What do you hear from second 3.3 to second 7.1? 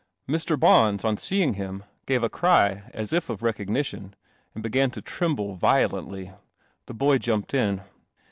re cognition, and began to tremble violently. The